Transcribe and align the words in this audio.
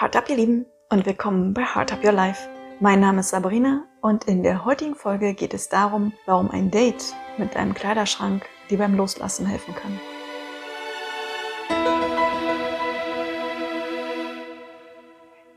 Heart 0.00 0.16
up, 0.16 0.30
ihr 0.30 0.36
Lieben, 0.36 0.64
und 0.88 1.04
willkommen 1.04 1.52
bei 1.52 1.62
Heart 1.62 1.92
up 1.92 2.02
Your 2.02 2.12
Life. 2.12 2.48
Mein 2.80 3.00
Name 3.00 3.20
ist 3.20 3.28
Sabrina 3.28 3.84
und 4.00 4.24
in 4.24 4.42
der 4.42 4.64
heutigen 4.64 4.94
Folge 4.94 5.34
geht 5.34 5.52
es 5.52 5.68
darum, 5.68 6.14
warum 6.24 6.50
ein 6.50 6.70
Date 6.70 7.14
mit 7.36 7.54
einem 7.54 7.74
Kleiderschrank 7.74 8.48
dir 8.70 8.78
beim 8.78 8.96
Loslassen 8.96 9.44
helfen 9.44 9.74
kann. 9.74 10.00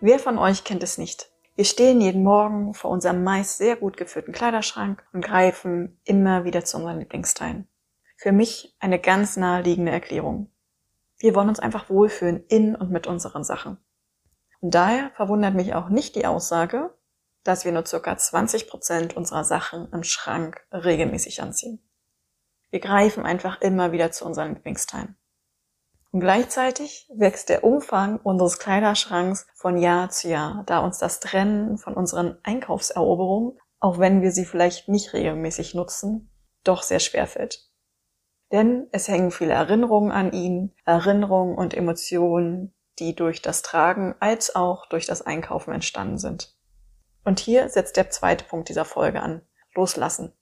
Wer 0.01 0.19
von 0.19 0.37
euch 0.37 0.65
kennt 0.65 0.83
es 0.83 0.97
nicht? 0.97 1.31
Wir 1.55 1.63
stehen 1.63 2.01
jeden 2.01 2.23
Morgen 2.23 2.73
vor 2.73 2.91
unserem 2.91 3.23
meist 3.23 3.59
sehr 3.59 3.77
gut 3.77 3.95
geführten 3.95 4.33
Kleiderschrank 4.33 5.05
und 5.13 5.23
greifen 5.23 6.01
immer 6.03 6.43
wieder 6.43 6.65
zu 6.65 6.75
unseren 6.75 6.99
Lieblingsteilen. 6.99 7.69
Für 8.17 8.33
mich 8.33 8.75
eine 8.81 8.99
ganz 8.99 9.37
naheliegende 9.37 9.93
Erklärung. 9.93 10.51
Wir 11.17 11.33
wollen 11.33 11.47
uns 11.47 11.61
einfach 11.61 11.89
wohlfühlen 11.89 12.43
in 12.49 12.75
und 12.75 12.91
mit 12.91 13.07
unseren 13.07 13.45
Sachen. 13.45 13.77
Daher 14.65 15.11
verwundert 15.17 15.55
mich 15.55 15.75
auch 15.75 15.89
nicht 15.89 16.15
die 16.15 16.25
Aussage, 16.25 16.97
dass 17.43 17.65
wir 17.65 17.73
nur 17.73 17.85
circa 17.85 18.15
20 18.15 18.69
Prozent 18.69 19.17
unserer 19.17 19.43
Sachen 19.43 19.91
im 19.91 20.03
Schrank 20.03 20.65
regelmäßig 20.71 21.41
anziehen. 21.41 21.83
Wir 22.69 22.79
greifen 22.79 23.25
einfach 23.25 23.59
immer 23.59 23.91
wieder 23.91 24.13
zu 24.13 24.23
unseren 24.25 24.53
Lieblingsteilen. 24.53 25.17
Und 26.11 26.21
gleichzeitig 26.21 27.11
wächst 27.13 27.49
der 27.49 27.65
Umfang 27.65 28.21
unseres 28.21 28.57
Kleiderschranks 28.57 29.47
von 29.53 29.77
Jahr 29.77 30.11
zu 30.11 30.29
Jahr, 30.29 30.63
da 30.65 30.79
uns 30.79 30.97
das 30.97 31.19
Trennen 31.19 31.77
von 31.77 31.93
unseren 31.93 32.37
Einkaufseroberungen, 32.43 33.59
auch 33.81 33.99
wenn 33.99 34.21
wir 34.21 34.31
sie 34.31 34.45
vielleicht 34.45 34.87
nicht 34.87 35.11
regelmäßig 35.11 35.75
nutzen, 35.75 36.29
doch 36.63 36.83
sehr 36.83 37.01
schwer 37.01 37.27
fällt. 37.27 37.69
Denn 38.53 38.87
es 38.93 39.09
hängen 39.09 39.31
viele 39.31 39.55
Erinnerungen 39.55 40.13
an 40.13 40.31
ihn, 40.31 40.73
Erinnerungen 40.85 41.57
und 41.57 41.73
Emotionen, 41.73 42.73
die 42.99 43.15
durch 43.15 43.41
das 43.41 43.61
Tragen 43.61 44.15
als 44.19 44.55
auch 44.55 44.87
durch 44.87 45.05
das 45.05 45.21
Einkaufen 45.21 45.73
entstanden 45.73 46.17
sind. 46.17 46.55
Und 47.23 47.39
hier 47.39 47.69
setzt 47.69 47.97
der 47.97 48.09
zweite 48.09 48.45
Punkt 48.45 48.69
dieser 48.69 48.85
Folge 48.85 49.21
an. 49.21 49.41
Loslassen. 49.75 50.33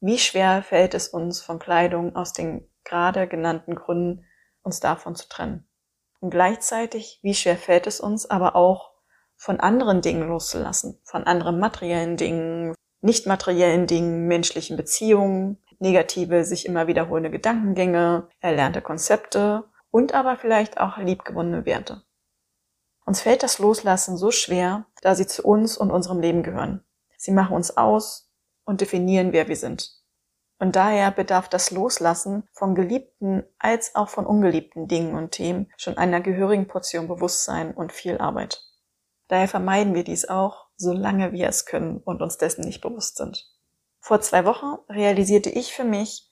Wie 0.00 0.18
schwer 0.18 0.62
fällt 0.62 0.94
es 0.94 1.08
uns 1.08 1.40
von 1.40 1.58
Kleidung 1.58 2.16
aus 2.16 2.32
den 2.32 2.68
gerade 2.84 3.28
genannten 3.28 3.74
Gründen, 3.74 4.24
uns 4.62 4.80
davon 4.80 5.14
zu 5.14 5.28
trennen? 5.28 5.68
Und 6.20 6.30
gleichzeitig, 6.30 7.20
wie 7.22 7.34
schwer 7.34 7.56
fällt 7.56 7.86
es 7.86 8.00
uns 8.00 8.28
aber 8.28 8.56
auch, 8.56 8.92
von 9.36 9.60
anderen 9.60 10.02
Dingen 10.02 10.26
loszulassen, 10.28 11.00
von 11.04 11.24
anderen 11.24 11.60
materiellen 11.60 12.16
Dingen, 12.16 12.74
nicht 13.00 13.26
materiellen 13.26 13.86
Dingen, 13.86 14.26
menschlichen 14.26 14.76
Beziehungen, 14.76 15.62
negative, 15.78 16.44
sich 16.44 16.66
immer 16.66 16.88
wiederholende 16.88 17.30
Gedankengänge, 17.30 18.28
erlernte 18.40 18.82
Konzepte 18.82 19.64
und 19.90 20.14
aber 20.14 20.36
vielleicht 20.36 20.78
auch 20.78 20.98
liebgewonnene 20.98 21.64
Werte. 21.66 22.02
Uns 23.04 23.22
fällt 23.22 23.42
das 23.42 23.58
Loslassen 23.58 24.16
so 24.16 24.30
schwer, 24.30 24.86
da 25.00 25.14
sie 25.14 25.26
zu 25.26 25.42
uns 25.42 25.78
und 25.78 25.90
unserem 25.90 26.20
Leben 26.20 26.42
gehören. 26.42 26.84
Sie 27.16 27.32
machen 27.32 27.56
uns 27.56 27.76
aus 27.76 28.30
und 28.64 28.80
definieren, 28.80 29.32
wer 29.32 29.48
wir 29.48 29.56
sind. 29.56 29.98
Und 30.58 30.76
daher 30.76 31.10
bedarf 31.10 31.48
das 31.48 31.70
Loslassen 31.70 32.48
von 32.52 32.74
geliebten 32.74 33.44
als 33.58 33.94
auch 33.94 34.08
von 34.08 34.26
ungeliebten 34.26 34.88
Dingen 34.88 35.14
und 35.14 35.30
Themen 35.30 35.70
schon 35.76 35.96
einer 35.96 36.20
gehörigen 36.20 36.66
Portion 36.66 37.06
Bewusstsein 37.08 37.72
und 37.72 37.92
viel 37.92 38.18
Arbeit. 38.18 38.64
Daher 39.28 39.48
vermeiden 39.48 39.94
wir 39.94 40.04
dies 40.04 40.28
auch, 40.28 40.66
solange 40.76 41.32
wir 41.32 41.48
es 41.48 41.64
können 41.64 41.98
und 41.98 42.22
uns 42.22 42.38
dessen 42.38 42.64
nicht 42.64 42.80
bewusst 42.80 43.16
sind. 43.16 43.46
Vor 44.00 44.20
zwei 44.20 44.44
Wochen 44.44 44.78
realisierte 44.88 45.50
ich 45.50 45.74
für 45.74 45.84
mich, 45.84 46.27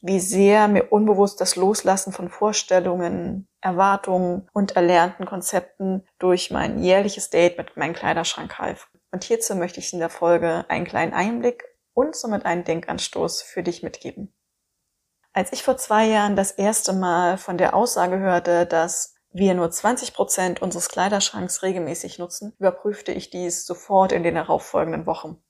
wie 0.00 0.20
sehr 0.20 0.68
mir 0.68 0.92
unbewusst 0.92 1.40
das 1.40 1.56
Loslassen 1.56 2.12
von 2.12 2.28
Vorstellungen, 2.28 3.48
Erwartungen 3.60 4.48
und 4.52 4.76
erlernten 4.76 5.26
Konzepten 5.26 6.06
durch 6.18 6.50
mein 6.50 6.78
jährliches 6.78 7.30
Date 7.30 7.58
mit 7.58 7.76
meinem 7.76 7.94
Kleiderschrank 7.94 8.58
half. 8.58 8.88
Und 9.10 9.24
hierzu 9.24 9.54
möchte 9.56 9.80
ich 9.80 9.92
in 9.92 9.98
der 9.98 10.10
Folge 10.10 10.64
einen 10.68 10.84
kleinen 10.84 11.14
Einblick 11.14 11.64
und 11.94 12.14
somit 12.14 12.44
einen 12.44 12.64
Denkanstoß 12.64 13.42
für 13.42 13.62
dich 13.62 13.82
mitgeben. 13.82 14.32
Als 15.32 15.52
ich 15.52 15.62
vor 15.62 15.76
zwei 15.76 16.06
Jahren 16.06 16.36
das 16.36 16.52
erste 16.52 16.92
Mal 16.92 17.38
von 17.38 17.58
der 17.58 17.74
Aussage 17.74 18.18
hörte, 18.18 18.66
dass 18.66 19.14
wir 19.30 19.54
nur 19.54 19.70
20 19.70 20.14
Prozent 20.14 20.62
unseres 20.62 20.88
Kleiderschranks 20.88 21.62
regelmäßig 21.62 22.18
nutzen, 22.18 22.54
überprüfte 22.58 23.12
ich 23.12 23.30
dies 23.30 23.66
sofort 23.66 24.12
in 24.12 24.22
den 24.22 24.36
darauffolgenden 24.36 25.06
Wochen. 25.06 25.42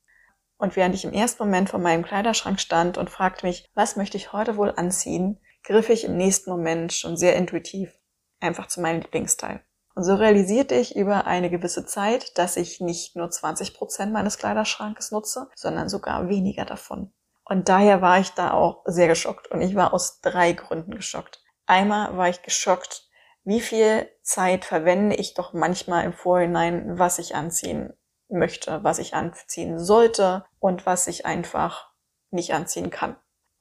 Und 0.59 0.75
während 0.75 0.95
ich 0.95 1.05
im 1.05 1.13
ersten 1.13 1.43
Moment 1.45 1.71
vor 1.71 1.79
meinem 1.79 2.05
Kleiderschrank 2.05 2.61
stand 2.61 2.99
und 2.99 3.11
fragte 3.11 3.47
mich, 3.47 3.71
was 3.75 3.97
möchte 3.97 4.17
ich 4.17 4.33
heute 4.33 4.57
wohl 4.57 4.73
anziehen, 4.77 5.41
griff 5.63 5.89
ich 5.89 6.05
im 6.05 6.17
nächsten 6.17 6.51
Moment 6.51 6.93
schon 6.93 7.17
sehr 7.17 7.37
intuitiv 7.37 7.97
einfach 8.41 8.67
zu 8.67 8.81
meinem 8.81 9.01
Lieblingsteil. 9.01 9.65
Und 9.95 10.05
so 10.05 10.15
realisierte 10.15 10.75
ich 10.75 10.97
über 10.97 11.27
eine 11.27 11.51
gewisse 11.51 11.87
Zeit, 11.87 12.37
dass 12.39 12.57
ich 12.57 12.81
nicht 12.81 13.17
nur 13.17 13.31
20 13.31 13.75
Prozent 13.75 14.13
meines 14.13 14.39
Kleiderschrankes 14.39 15.11
nutze, 15.11 15.49
sondern 15.55 15.89
sogar 15.89 16.29
weniger 16.29 16.65
davon. 16.65 17.13
Und 17.45 17.69
daher 17.69 18.03
war 18.03 18.19
ich 18.19 18.31
da 18.31 18.53
auch 18.53 18.83
sehr 18.85 19.09
geschockt. 19.09 19.49
Und 19.49 19.61
ich 19.61 19.75
war 19.75 19.95
aus 19.95 20.21
drei 20.21 20.53
Gründen 20.53 20.93
geschockt. 20.93 21.43
Einmal 21.67 22.17
war 22.17 22.29
ich 22.29 22.43
geschockt, 22.43 23.09
wie 23.45 23.61
viel 23.61 24.09
Zeit 24.23 24.65
verwende 24.65 25.17
ich 25.17 25.35
doch 25.35 25.53
manchmal 25.53 26.05
im 26.05 26.13
Vorhinein, 26.13 26.99
was 26.99 27.19
ich 27.19 27.35
anziehen 27.35 27.93
möchte, 28.29 28.83
was 28.85 28.99
ich 28.99 29.15
anziehen 29.15 29.79
sollte 29.79 30.45
und 30.61 30.87
was 30.87 31.07
ich 31.07 31.27
einfach 31.27 31.93
nicht 32.31 32.53
anziehen 32.53 32.91
kann. 32.91 33.17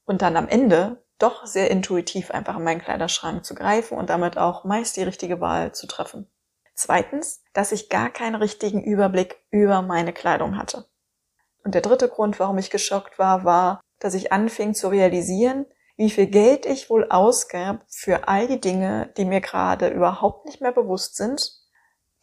Und 0.05 0.21
dann 0.21 0.37
am 0.37 0.47
Ende 0.47 1.03
doch 1.19 1.45
sehr 1.45 1.71
intuitiv 1.71 2.31
einfach 2.31 2.57
in 2.57 2.63
meinen 2.63 2.81
Kleiderschrank 2.81 3.43
zu 3.43 3.55
greifen 3.55 3.97
und 3.97 4.09
damit 4.09 4.37
auch 4.37 4.63
meist 4.63 4.97
die 4.97 5.03
richtige 5.03 5.41
Wahl 5.41 5.71
zu 5.71 5.87
treffen. 5.87 6.29
Zweitens, 6.75 7.43
dass 7.53 7.71
ich 7.71 7.89
gar 7.89 8.09
keinen 8.09 8.35
richtigen 8.35 8.83
Überblick 8.83 9.41
über 9.49 9.81
meine 9.81 10.13
Kleidung 10.13 10.57
hatte. 10.57 10.85
Und 11.63 11.73
der 11.73 11.81
dritte 11.81 12.07
Grund, 12.07 12.39
warum 12.39 12.57
ich 12.59 12.69
geschockt 12.69 13.17
war, 13.17 13.43
war, 13.43 13.81
dass 13.99 14.13
ich 14.13 14.31
anfing 14.31 14.75
zu 14.75 14.89
realisieren, 14.89 15.65
wie 15.95 16.11
viel 16.11 16.27
Geld 16.27 16.67
ich 16.67 16.91
wohl 16.91 17.09
ausgab 17.09 17.83
für 17.89 18.27
all 18.27 18.47
die 18.47 18.61
Dinge, 18.61 19.11
die 19.17 19.25
mir 19.25 19.41
gerade 19.41 19.87
überhaupt 19.87 20.45
nicht 20.45 20.61
mehr 20.61 20.71
bewusst 20.71 21.15
sind 21.15 21.51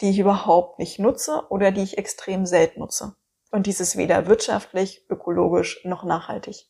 die 0.01 0.11
ich 0.11 0.19
überhaupt 0.19 0.79
nicht 0.79 0.99
nutze 0.99 1.47
oder 1.51 1.71
die 1.71 1.83
ich 1.83 1.99
extrem 1.99 2.47
selten 2.47 2.81
nutze. 2.81 3.17
Und 3.51 3.67
dies 3.67 3.81
ist 3.81 3.97
weder 3.97 4.27
wirtschaftlich, 4.27 5.07
ökologisch 5.09 5.85
noch 5.85 6.05
nachhaltig. 6.05 6.69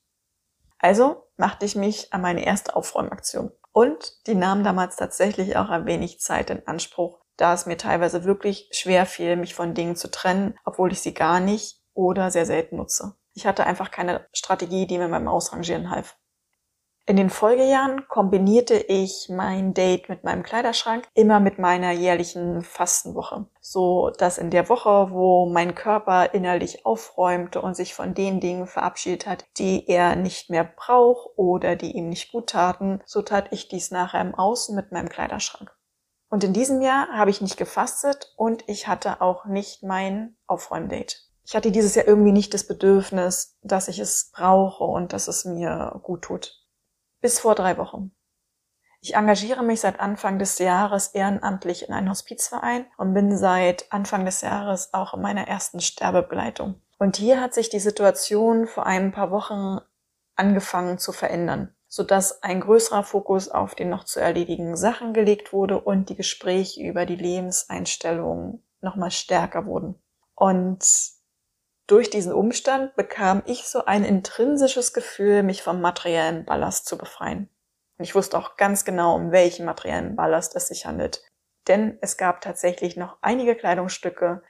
Also 0.78 1.28
machte 1.36 1.64
ich 1.64 1.76
mich 1.76 2.12
an 2.12 2.20
meine 2.20 2.44
erste 2.44 2.76
Aufräumaktion. 2.76 3.50
Und 3.72 4.26
die 4.26 4.34
nahm 4.34 4.62
damals 4.62 4.96
tatsächlich 4.96 5.56
auch 5.56 5.70
ein 5.70 5.86
wenig 5.86 6.20
Zeit 6.20 6.50
in 6.50 6.66
Anspruch, 6.66 7.20
da 7.36 7.54
es 7.54 7.66
mir 7.66 7.76
teilweise 7.76 8.24
wirklich 8.24 8.68
schwer 8.72 9.06
fiel, 9.06 9.36
mich 9.36 9.54
von 9.54 9.74
Dingen 9.74 9.96
zu 9.96 10.10
trennen, 10.10 10.58
obwohl 10.64 10.92
ich 10.92 11.00
sie 11.00 11.14
gar 11.14 11.40
nicht 11.40 11.80
oder 11.94 12.30
sehr 12.30 12.46
selten 12.46 12.76
nutze. 12.76 13.16
Ich 13.32 13.46
hatte 13.46 13.64
einfach 13.64 13.90
keine 13.90 14.28
Strategie, 14.32 14.86
die 14.86 14.98
mir 14.98 15.08
beim 15.08 15.26
Ausrangieren 15.26 15.90
half. 15.90 16.16
In 17.06 17.16
den 17.16 17.28
Folgejahren 17.28 18.08
kombinierte 18.08 18.76
ich 18.76 19.28
mein 19.28 19.74
Date 19.74 20.08
mit 20.08 20.24
meinem 20.24 20.42
Kleiderschrank 20.42 21.06
immer 21.12 21.38
mit 21.38 21.58
meiner 21.58 21.90
jährlichen 21.90 22.62
Fastenwoche, 22.62 23.44
so 23.60 24.08
dass 24.16 24.38
in 24.38 24.48
der 24.48 24.70
Woche, 24.70 25.10
wo 25.10 25.44
mein 25.44 25.74
Körper 25.74 26.32
innerlich 26.32 26.86
aufräumte 26.86 27.60
und 27.60 27.76
sich 27.76 27.92
von 27.92 28.14
den 28.14 28.40
Dingen 28.40 28.66
verabschiedet 28.66 29.26
hat, 29.26 29.44
die 29.58 29.86
er 29.86 30.16
nicht 30.16 30.48
mehr 30.48 30.64
braucht 30.64 31.28
oder 31.36 31.76
die 31.76 31.92
ihm 31.92 32.08
nicht 32.08 32.32
gut 32.32 32.48
taten, 32.48 33.02
so 33.04 33.20
tat 33.20 33.48
ich 33.50 33.68
dies 33.68 33.90
nachher 33.90 34.22
im 34.22 34.34
Außen 34.34 34.74
mit 34.74 34.90
meinem 34.90 35.10
Kleiderschrank. 35.10 35.76
Und 36.30 36.42
in 36.42 36.54
diesem 36.54 36.80
Jahr 36.80 37.08
habe 37.08 37.30
ich 37.30 37.42
nicht 37.42 37.58
gefastet 37.58 38.32
und 38.36 38.64
ich 38.66 38.88
hatte 38.88 39.20
auch 39.20 39.44
nicht 39.44 39.82
mein 39.82 40.36
Aufräumdate. 40.46 41.16
Ich 41.44 41.54
hatte 41.54 41.70
dieses 41.70 41.94
Jahr 41.96 42.08
irgendwie 42.08 42.32
nicht 42.32 42.54
das 42.54 42.66
Bedürfnis, 42.66 43.58
dass 43.62 43.88
ich 43.88 43.98
es 43.98 44.30
brauche 44.32 44.84
und 44.84 45.12
dass 45.12 45.28
es 45.28 45.44
mir 45.44 46.00
gut 46.02 46.22
tut. 46.22 46.63
Bis 47.24 47.38
vor 47.38 47.54
drei 47.54 47.78
Wochen. 47.78 48.14
Ich 49.00 49.14
engagiere 49.14 49.62
mich 49.62 49.80
seit 49.80 49.98
Anfang 49.98 50.38
des 50.38 50.58
Jahres 50.58 51.06
ehrenamtlich 51.06 51.88
in 51.88 51.94
einem 51.94 52.10
Hospizverein 52.10 52.84
und 52.98 53.14
bin 53.14 53.34
seit 53.34 53.90
Anfang 53.90 54.26
des 54.26 54.42
Jahres 54.42 54.92
auch 54.92 55.14
in 55.14 55.22
meiner 55.22 55.48
ersten 55.48 55.80
Sterbebegleitung. 55.80 56.82
Und 56.98 57.16
hier 57.16 57.40
hat 57.40 57.54
sich 57.54 57.70
die 57.70 57.80
Situation 57.80 58.66
vor 58.66 58.84
ein 58.84 59.10
paar 59.10 59.30
Wochen 59.30 59.78
angefangen 60.36 60.98
zu 60.98 61.12
verändern, 61.12 61.74
sodass 61.88 62.42
ein 62.42 62.60
größerer 62.60 63.04
Fokus 63.04 63.48
auf 63.48 63.74
die 63.74 63.86
noch 63.86 64.04
zu 64.04 64.20
erledigen 64.20 64.76
Sachen 64.76 65.14
gelegt 65.14 65.54
wurde 65.54 65.80
und 65.80 66.10
die 66.10 66.16
Gespräche 66.16 66.82
über 66.82 67.06
die 67.06 67.16
Lebenseinstellungen 67.16 68.62
nochmal 68.82 69.10
stärker 69.10 69.64
wurden. 69.64 69.94
Und 70.34 70.84
durch 71.86 72.10
diesen 72.10 72.32
Umstand 72.32 72.94
bekam 72.96 73.42
ich 73.46 73.64
so 73.68 73.84
ein 73.84 74.04
intrinsisches 74.04 74.92
Gefühl, 74.92 75.42
mich 75.42 75.62
vom 75.62 75.80
materiellen 75.80 76.44
Ballast 76.44 76.86
zu 76.86 76.96
befreien. 76.96 77.50
Und 77.98 78.04
ich 78.04 78.14
wusste 78.14 78.38
auch 78.38 78.56
ganz 78.56 78.84
genau, 78.84 79.14
um 79.14 79.32
welchen 79.32 79.66
materiellen 79.66 80.16
Ballast 80.16 80.56
es 80.56 80.68
sich 80.68 80.86
handelt. 80.86 81.22
Denn 81.68 81.98
es 82.00 82.16
gab 82.16 82.40
tatsächlich 82.40 82.96
noch 82.96 83.18
einige 83.20 83.54
Kleidungsstücke, 83.54 84.42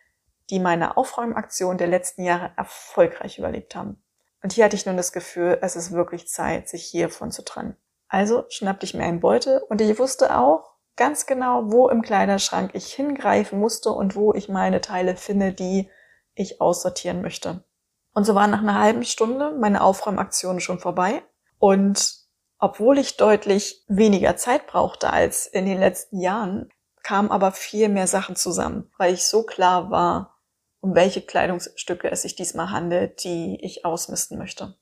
die 0.50 0.60
meine 0.60 0.96
Aufräumaktion 0.96 1.78
der 1.78 1.86
letzten 1.88 2.22
Jahre 2.22 2.52
erfolgreich 2.56 3.38
überlebt 3.38 3.74
haben. 3.74 4.02
Und 4.42 4.52
hier 4.52 4.64
hatte 4.64 4.76
ich 4.76 4.86
nun 4.86 4.96
das 4.96 5.12
Gefühl, 5.12 5.58
es 5.62 5.74
ist 5.74 5.92
wirklich 5.92 6.28
Zeit, 6.28 6.68
sich 6.68 6.84
hiervon 6.84 7.30
zu 7.30 7.44
trennen. 7.44 7.76
Also 8.08 8.44
schnappte 8.48 8.84
ich 8.84 8.94
mir 8.94 9.04
einen 9.04 9.20
Beutel 9.20 9.62
und 9.68 9.80
ich 9.80 9.98
wusste 9.98 10.36
auch, 10.36 10.74
ganz 10.96 11.26
genau, 11.26 11.72
wo 11.72 11.88
im 11.88 12.02
Kleiderschrank 12.02 12.70
ich 12.74 12.92
hingreifen 12.92 13.58
musste 13.58 13.90
und 13.90 14.14
wo 14.14 14.32
ich 14.34 14.48
meine 14.48 14.80
Teile 14.80 15.16
finde, 15.16 15.52
die 15.52 15.90
ich 16.34 16.60
aussortieren 16.60 17.22
möchte. 17.22 17.64
Und 18.12 18.24
so 18.24 18.34
war 18.34 18.46
nach 18.46 18.60
einer 18.60 18.78
halben 18.78 19.04
Stunde 19.04 19.52
meine 19.58 19.82
Aufräumaktion 19.82 20.60
schon 20.60 20.78
vorbei. 20.78 21.22
Und 21.58 22.24
obwohl 22.58 22.98
ich 22.98 23.16
deutlich 23.16 23.84
weniger 23.88 24.36
Zeit 24.36 24.66
brauchte 24.66 25.12
als 25.12 25.46
in 25.46 25.66
den 25.66 25.78
letzten 25.78 26.20
Jahren, 26.20 26.70
kamen 27.02 27.30
aber 27.30 27.52
viel 27.52 27.88
mehr 27.88 28.06
Sachen 28.06 28.36
zusammen, 28.36 28.90
weil 28.96 29.12
ich 29.12 29.26
so 29.26 29.42
klar 29.42 29.90
war, 29.90 30.38
um 30.80 30.94
welche 30.94 31.22
Kleidungsstücke 31.22 32.10
es 32.10 32.22
sich 32.22 32.36
diesmal 32.36 32.70
handelt, 32.70 33.24
die 33.24 33.58
ich 33.62 33.84
ausmisten 33.84 34.38
möchte. 34.38 34.76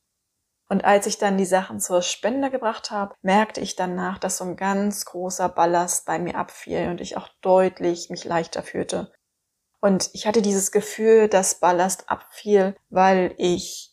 Und 0.68 0.84
als 0.84 1.06
ich 1.06 1.18
dann 1.18 1.36
die 1.36 1.44
Sachen 1.44 1.80
zur 1.80 2.02
Spende 2.02 2.50
gebracht 2.50 2.90
habe, 2.90 3.14
merkte 3.20 3.60
ich 3.60 3.76
danach, 3.76 4.18
dass 4.18 4.38
so 4.38 4.44
ein 4.44 4.56
ganz 4.56 5.04
großer 5.04 5.48
Ballast 5.48 6.06
bei 6.06 6.18
mir 6.18 6.36
abfiel 6.36 6.88
und 6.88 7.00
ich 7.00 7.16
auch 7.16 7.28
deutlich 7.42 8.08
mich 8.08 8.24
leichter 8.24 8.62
fühlte. 8.62 9.12
Und 9.82 10.10
ich 10.12 10.28
hatte 10.28 10.42
dieses 10.42 10.70
Gefühl, 10.70 11.26
dass 11.28 11.58
Ballast 11.58 12.08
abfiel, 12.08 12.76
weil 12.88 13.34
ich 13.36 13.92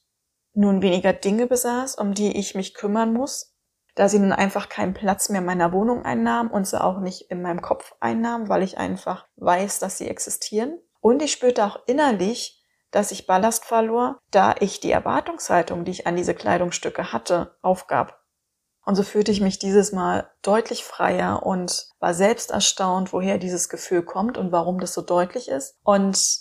nun 0.54 0.84
weniger 0.84 1.14
Dinge 1.14 1.48
besaß, 1.48 1.96
um 1.96 2.14
die 2.14 2.38
ich 2.38 2.54
mich 2.54 2.76
kümmern 2.76 3.12
muss, 3.12 3.56
da 3.96 4.08
sie 4.08 4.20
nun 4.20 4.32
einfach 4.32 4.70
keinen 4.70 4.94
Platz 4.94 5.30
mehr 5.30 5.42
in 5.42 5.48
meiner 5.48 5.74
Wohnung 5.74 6.06
einnahmen 6.06 6.52
und 6.52 6.68
sie 6.68 6.80
auch 6.80 7.00
nicht 7.00 7.32
in 7.32 7.42
meinem 7.42 7.64
Kopf 7.64 7.96
einnahmen, 8.00 8.50
weil 8.50 8.62
ich 8.62 8.78
einfach 8.78 9.26
weiß, 9.38 9.80
dass 9.80 9.98
sie 9.98 10.08
existieren. 10.08 10.80
Und 11.02 11.24
ich 11.24 11.32
spürte 11.32 11.66
auch 11.66 11.80
innerlich, 11.88 12.64
dass 12.92 13.12
ich 13.12 13.26
Ballast 13.26 13.66
verlor, 13.66 14.20
da 14.30 14.54
ich 14.60 14.80
die 14.80 14.92
Erwartungshaltung, 14.92 15.86
die 15.86 15.92
ich 15.92 16.08
an 16.08 16.16
diese 16.16 16.36
Kleidungsstücke 16.36 17.14
hatte, 17.14 17.58
aufgab. 17.64 18.19
Und 18.86 18.96
so 18.96 19.04
fühlte 19.04 19.32
ich 19.32 19.42
mich 19.42 19.60
dieses 19.60 19.92
Mal 19.92 20.30
deutlich 20.42 20.84
freier 20.84 21.46
und 21.46 21.90
war 22.00 22.14
selbst 22.14 22.52
erstaunt, 22.52 23.14
woher 23.14 23.38
dieses 23.38 23.70
Gefühl 23.70 24.04
kommt 24.04 24.38
und 24.38 24.52
warum 24.52 24.80
das 24.80 24.94
so 24.94 25.02
deutlich 25.02 25.48
ist. 25.50 25.78
Und 25.84 26.40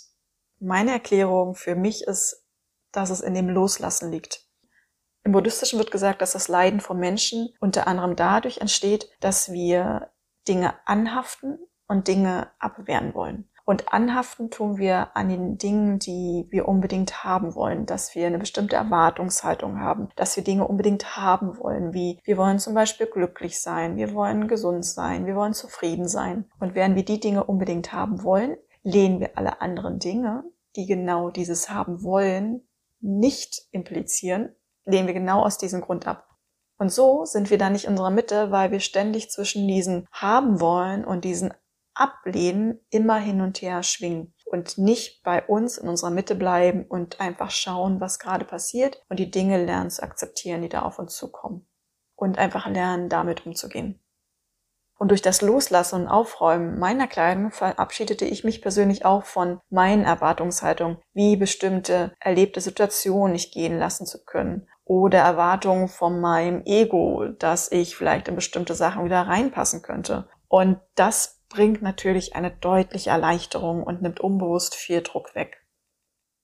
meine 0.59 0.91
Erklärung 0.91 1.55
für 1.55 1.75
mich 1.75 2.03
ist, 2.03 2.43
dass 2.91 3.09
es 3.09 3.21
in 3.21 3.33
dem 3.33 3.49
Loslassen 3.49 4.11
liegt. 4.11 4.45
Im 5.23 5.33
Buddhistischen 5.33 5.77
wird 5.77 5.91
gesagt, 5.91 6.21
dass 6.21 6.31
das 6.31 6.47
Leiden 6.47 6.79
von 6.79 6.97
Menschen 6.97 7.49
unter 7.59 7.87
anderem 7.87 8.15
dadurch 8.15 8.59
entsteht, 8.59 9.09
dass 9.19 9.51
wir 9.51 10.11
Dinge 10.47 10.73
anhaften 10.85 11.59
und 11.87 12.07
Dinge 12.07 12.49
abwehren 12.57 13.13
wollen. 13.13 13.49
Und 13.69 13.93
anhaften 13.93 14.49
tun 14.49 14.79
wir 14.79 15.15
an 15.15 15.29
den 15.29 15.59
Dingen, 15.59 15.99
die 15.99 16.47
wir 16.49 16.67
unbedingt 16.67 17.23
haben 17.23 17.53
wollen, 17.53 17.85
dass 17.85 18.15
wir 18.15 18.25
eine 18.25 18.39
bestimmte 18.39 18.75
Erwartungshaltung 18.75 19.79
haben, 19.79 20.09
dass 20.15 20.35
wir 20.35 20.43
Dinge 20.43 20.67
unbedingt 20.67 21.15
haben 21.15 21.55
wollen, 21.59 21.93
wie 21.93 22.19
wir 22.23 22.37
wollen 22.37 22.57
zum 22.57 22.73
Beispiel 22.73 23.05
glücklich 23.05 23.61
sein, 23.61 23.95
wir 23.95 24.15
wollen 24.15 24.47
gesund 24.47 24.85
sein, 24.85 25.27
wir 25.27 25.35
wollen 25.35 25.53
zufrieden 25.53 26.07
sein. 26.07 26.49
Und 26.59 26.73
während 26.73 26.95
wir 26.95 27.05
die 27.05 27.19
Dinge 27.19 27.43
unbedingt 27.43 27.93
haben 27.93 28.23
wollen, 28.23 28.57
lehnen 28.81 29.19
wir 29.19 29.37
alle 29.37 29.61
anderen 29.61 29.99
Dinge, 29.99 30.45
die 30.75 30.87
genau 30.87 31.29
dieses 31.29 31.69
haben 31.69 32.01
wollen, 32.01 32.67
nicht 33.01 33.67
implizieren, 33.69 34.49
lehnen 34.85 35.05
wir 35.05 35.13
genau 35.13 35.43
aus 35.43 35.59
diesem 35.59 35.81
Grund 35.81 36.07
ab. 36.07 36.27
Und 36.79 36.91
so 36.91 37.23
sind 37.25 37.51
wir 37.51 37.59
dann 37.59 37.73
nicht 37.73 37.85
in 37.85 37.91
unserer 37.91 38.09
Mitte, 38.09 38.49
weil 38.49 38.71
wir 38.71 38.79
ständig 38.79 39.29
zwischen 39.29 39.67
diesen 39.67 40.07
haben 40.11 40.59
wollen 40.59 41.05
und 41.05 41.23
diesen 41.23 41.53
Ablehnen 41.99 42.79
immer 42.89 43.17
hin 43.17 43.41
und 43.41 43.61
her 43.61 43.83
schwingen 43.83 44.33
und 44.45 44.77
nicht 44.77 45.21
bei 45.23 45.43
uns 45.45 45.77
in 45.77 45.89
unserer 45.89 46.11
Mitte 46.11 46.35
bleiben 46.35 46.85
und 46.85 47.19
einfach 47.19 47.51
schauen, 47.51 47.99
was 47.99 48.19
gerade 48.19 48.45
passiert 48.45 49.03
und 49.09 49.19
die 49.19 49.31
Dinge 49.31 49.63
lernen 49.63 49.89
zu 49.89 50.01
akzeptieren, 50.01 50.61
die 50.61 50.69
da 50.69 50.83
auf 50.83 50.97
uns 50.97 51.15
zukommen 51.15 51.67
und 52.15 52.37
einfach 52.37 52.67
lernen, 52.67 53.09
damit 53.09 53.45
umzugehen. 53.45 53.99
Und 54.99 55.11
durch 55.11 55.21
das 55.21 55.41
Loslassen 55.41 56.01
und 56.01 56.07
Aufräumen 56.09 56.77
meiner 56.77 57.07
Kleidung 57.07 57.51
verabschiedete 57.51 58.25
ich 58.25 58.43
mich 58.43 58.61
persönlich 58.61 59.05
auch 59.05 59.23
von 59.23 59.61
meinen 59.69 60.03
Erwartungshaltungen, 60.03 60.97
wie 61.13 61.37
bestimmte 61.37 62.13
erlebte 62.19 62.59
Situationen 62.59 63.31
nicht 63.31 63.53
gehen 63.53 63.79
lassen 63.79 64.05
zu 64.05 64.25
können 64.25 64.67
oder 64.83 65.19
Erwartungen 65.19 65.87
von 65.87 66.19
meinem 66.19 66.63
Ego, 66.65 67.27
dass 67.27 67.71
ich 67.71 67.95
vielleicht 67.95 68.27
in 68.27 68.35
bestimmte 68.35 68.75
Sachen 68.75 69.05
wieder 69.05 69.21
reinpassen 69.21 69.81
könnte. 69.81 70.27
Und 70.49 70.81
das 70.95 71.38
bringt 71.49 71.81
natürlich 71.81 72.35
eine 72.35 72.51
deutliche 72.51 73.09
Erleichterung 73.09 73.83
und 73.83 74.01
nimmt 74.01 74.19
unbewusst 74.19 74.75
viel 74.75 75.01
Druck 75.01 75.35
weg. 75.35 75.65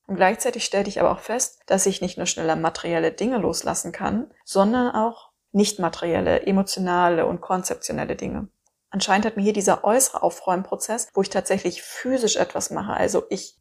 Und 0.06 0.16
gleichzeitig 0.16 0.64
stellte 0.64 0.88
ich 0.88 1.00
aber 1.00 1.10
auch 1.10 1.20
fest, 1.20 1.62
dass 1.66 1.86
ich 1.86 2.00
nicht 2.00 2.16
nur 2.16 2.26
schneller 2.26 2.56
materielle 2.56 3.12
Dinge 3.12 3.38
loslassen 3.38 3.92
kann, 3.92 4.32
sondern 4.44 4.94
auch 4.94 5.30
nicht 5.52 5.78
materielle, 5.78 6.46
emotionale 6.46 7.26
und 7.26 7.40
konzeptionelle 7.40 8.14
Dinge. 8.14 8.48
Anscheinend 8.90 9.26
hat 9.26 9.36
mir 9.36 9.42
hier 9.42 9.52
dieser 9.52 9.84
äußere 9.84 10.22
Aufräumprozess, 10.22 11.08
wo 11.14 11.22
ich 11.22 11.30
tatsächlich 11.30 11.82
physisch 11.82 12.36
etwas 12.36 12.70
mache, 12.70 12.92
also 12.92 13.24
ich 13.30 13.58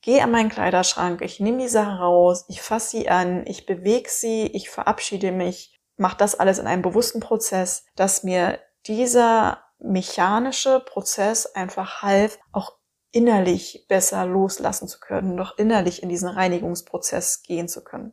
gehe 0.00 0.22
an 0.22 0.30
meinen 0.30 0.50
Kleiderschrank, 0.50 1.22
ich 1.22 1.40
nehme 1.40 1.58
die 1.58 1.68
Sache 1.68 1.98
raus, 1.98 2.44
ich 2.48 2.60
fasse 2.60 2.90
sie 2.90 3.08
an, 3.08 3.46
ich 3.46 3.66
bewege 3.66 4.08
sie, 4.08 4.46
ich 4.46 4.68
verabschiede 4.68 5.32
mich, 5.32 5.80
mache 5.96 6.16
das 6.18 6.34
alles 6.34 6.58
in 6.58 6.66
einem 6.66 6.82
bewussten 6.82 7.20
Prozess, 7.20 7.86
dass 7.96 8.22
mir 8.22 8.58
dieser 8.86 9.63
mechanische 9.78 10.80
Prozess 10.80 11.46
einfach 11.46 12.02
half, 12.02 12.38
auch 12.52 12.76
innerlich 13.10 13.86
besser 13.88 14.26
loslassen 14.26 14.88
zu 14.88 14.98
können, 14.98 15.34
noch 15.34 15.56
innerlich 15.56 16.02
in 16.02 16.08
diesen 16.08 16.28
Reinigungsprozess 16.28 17.42
gehen 17.42 17.68
zu 17.68 17.84
können. 17.84 18.12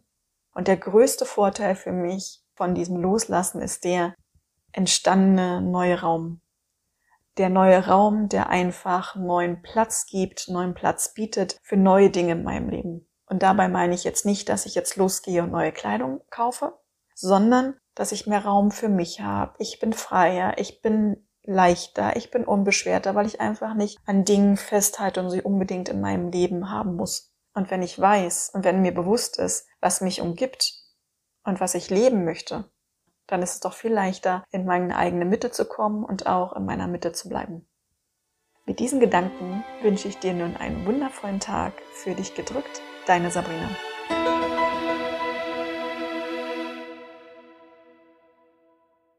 Und 0.54 0.68
der 0.68 0.78
größte 0.78 1.26
Vorteil 1.26 1.76
für 1.76 1.92
mich 1.92 2.44
von 2.56 2.76
diesem 2.76 2.98
Loslassen 2.98 3.62
ist 3.62 3.84
der 3.84 4.14
entstandene 4.74 5.62
neue 5.62 6.02
Raum. 6.02 6.42
Der 7.38 7.50
neue 7.50 7.88
Raum, 7.88 8.28
der 8.30 8.50
einfach 8.50 9.16
neuen 9.16 9.62
Platz 9.62 10.06
gibt, 10.06 10.50
neuen 10.50 10.74
Platz 10.74 11.14
bietet 11.14 11.58
für 11.64 11.78
neue 11.78 12.10
Dinge 12.10 12.34
in 12.34 12.44
meinem 12.44 12.70
Leben. 12.70 13.08
Und 13.26 13.42
dabei 13.42 13.70
meine 13.70 13.96
ich 13.96 14.04
jetzt 14.04 14.26
nicht, 14.26 14.50
dass 14.50 14.66
ich 14.66 14.76
jetzt 14.76 14.98
losgehe 14.98 15.42
und 15.42 15.52
neue 15.52 15.72
Kleidung 15.72 16.22
kaufe, 16.30 16.78
sondern 17.16 17.78
dass 17.96 18.12
ich 18.12 18.28
mehr 18.28 18.44
Raum 18.44 18.72
für 18.72 18.90
mich 18.90 19.22
habe. 19.22 19.56
Ich 19.60 19.80
bin 19.80 19.94
freier, 19.94 20.58
ich 20.58 20.82
bin 20.82 21.26
leichter, 21.44 22.16
ich 22.16 22.32
bin 22.32 22.46
unbeschwerter, 22.46 23.16
weil 23.16 23.26
ich 23.26 23.42
einfach 23.42 23.74
nicht 23.74 24.00
an 24.06 24.26
Dingen 24.26 24.58
festhalte 24.58 25.22
und 25.22 25.30
sie 25.30 25.42
unbedingt 25.42 25.90
in 25.90 26.02
meinem 26.02 26.30
Leben 26.30 26.70
haben 26.70 26.96
muss. 26.96 27.34
Und 27.54 27.70
wenn 27.72 27.82
ich 27.82 28.00
weiß 28.00 28.52
und 28.54 28.64
wenn 28.64 28.82
mir 28.82 28.94
bewusst 28.94 29.38
ist, 29.40 29.68
was 29.82 30.02
mich 30.02 30.22
umgibt 30.22 30.74
und 31.44 31.60
was 31.60 31.76
ich 31.76 31.90
leben 31.90 32.24
möchte, 32.24 32.70
dann 33.28 33.42
ist 33.42 33.54
es 33.54 33.60
doch 33.60 33.74
viel 33.74 33.94
leichter, 33.94 34.44
in 34.52 34.66
meine 34.66 34.96
eigene 34.96 35.26
Mitte 35.26 35.52
zu 35.52 35.66
kommen 35.66 36.04
und 36.04 36.28
auch 36.28 36.54
in 36.54 36.66
meiner 36.66 36.88
Mitte 36.88 37.12
zu 37.12 37.30
bleiben. 37.30 37.68
Mit 38.66 38.80
diesen 38.80 39.00
Gedanken 39.00 39.64
wünsche 39.82 40.08
ich 40.08 40.20
dir 40.20 40.34
nun 40.34 40.56
einen 40.56 40.86
wundervollen 40.86 41.40
Tag. 41.40 41.74
Für 41.94 42.14
dich 42.14 42.36
gedrückt, 42.36 42.82
deine 43.08 43.32
Sabrina. 43.32 43.70